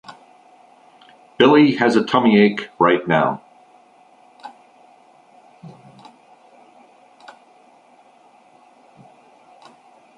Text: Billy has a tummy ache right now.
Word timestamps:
Billy 1.37 1.75
has 1.75 1.95
a 1.95 2.03
tummy 2.03 2.39
ache 2.41 2.69
right 2.79 3.07
now. 3.07 3.43